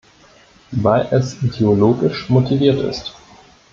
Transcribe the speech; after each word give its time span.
Weil 0.71 1.09
es 1.11 1.43
ideologisch 1.43 2.27
motiviert 2.27 2.79
ist. 2.81 3.13